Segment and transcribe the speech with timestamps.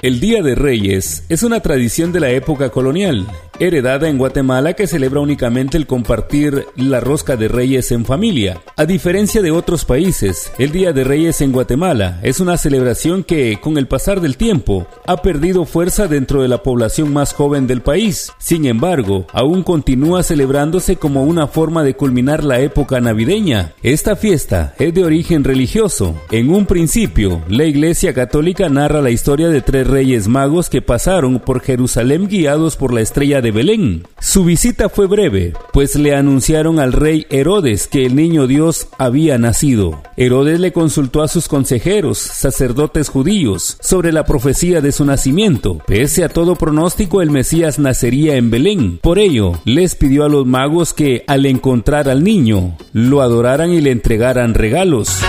[0.00, 3.26] El Día de Reyes es una tradición de la época colonial,
[3.58, 8.60] heredada en Guatemala que celebra únicamente el compartir la rosca de Reyes en familia.
[8.76, 13.58] A diferencia de otros países, el Día de Reyes en Guatemala es una celebración que,
[13.60, 17.82] con el pasar del tiempo, ha perdido fuerza dentro de la población más joven del
[17.82, 18.30] país.
[18.38, 23.72] Sin embargo, aún continúa celebrándose como una forma de culminar la época navideña.
[23.82, 26.14] Esta fiesta es de origen religioso.
[26.30, 31.40] En un principio, la Iglesia Católica narra la historia de tres reyes magos que pasaron
[31.40, 34.06] por Jerusalén guiados por la estrella de Belén.
[34.20, 39.38] Su visita fue breve, pues le anunciaron al rey Herodes que el niño Dios había
[39.38, 40.02] nacido.
[40.16, 45.78] Herodes le consultó a sus consejeros, sacerdotes judíos, sobre la profecía de su nacimiento.
[45.86, 48.98] Pese a todo pronóstico, el Mesías nacería en Belén.
[49.02, 53.80] Por ello, les pidió a los magos que, al encontrar al niño, lo adoraran y
[53.80, 55.22] le entregaran regalos.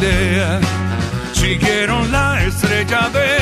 [0.00, 0.60] Galilea
[1.34, 3.39] siguieron la estrella pastor.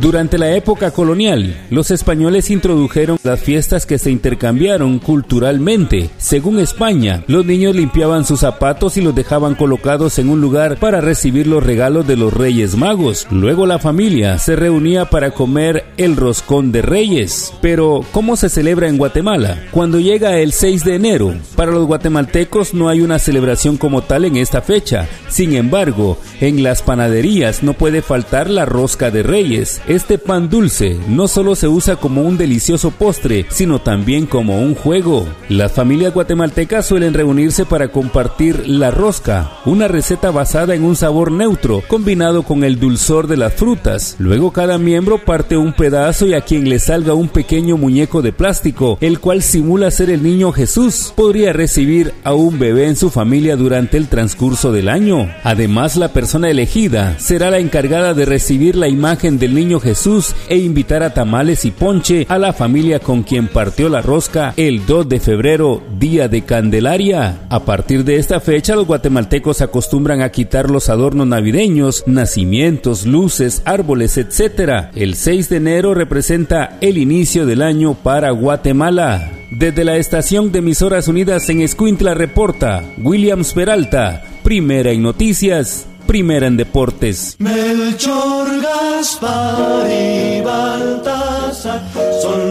[0.00, 6.08] Durante la época colonial, los españoles introdujeron las fiestas que se intercambiaron culturalmente.
[6.18, 11.00] Según España, los niños limpiaban sus zapatos y los dejaban colocados en un lugar para
[11.00, 13.26] recibir los regalos de los Reyes Magos.
[13.32, 17.52] Luego la familia se reunía para comer el roscón de Reyes.
[17.60, 19.64] Pero, ¿cómo se celebra en Guatemala?
[19.72, 24.26] Cuando llega el 6 de enero, para los guatemaltecos no hay una celebración como tal
[24.26, 25.08] en esta fecha.
[25.28, 29.80] Sin embargo, en las panaderías no puede faltar la rosca de Reyes.
[29.88, 34.74] Este pan dulce no solo se usa como un delicioso postre, sino también como un
[34.74, 35.26] juego.
[35.48, 41.32] Las familias guatemaltecas suelen reunirse para compartir la rosca, una receta basada en un sabor
[41.32, 44.16] neutro combinado con el dulzor de las frutas.
[44.18, 48.34] Luego cada miembro parte un pedazo y a quien le salga un pequeño muñeco de
[48.34, 53.08] plástico, el cual simula ser el niño Jesús, podría recibir a un bebé en su
[53.08, 55.30] familia durante el transcurso del año.
[55.44, 60.58] Además, la persona elegida será la encargada de recibir la imagen del niño Jesús e
[60.58, 65.08] invitar a tamales y ponche a la familia con quien partió la rosca el 2
[65.08, 67.40] de febrero, día de Candelaria.
[67.48, 73.62] A partir de esta fecha, los guatemaltecos acostumbran a quitar los adornos navideños, nacimientos, luces,
[73.64, 74.88] árboles, etc.
[74.94, 79.32] El 6 de enero representa el inicio del año para Guatemala.
[79.50, 86.46] Desde la estación de emisoras unidas en Escuintla reporta Williams Peralta, primera en noticias, primera
[86.46, 87.36] en deportes.
[87.38, 91.82] Melchor, Gaspar y Baltasar
[92.22, 92.47] son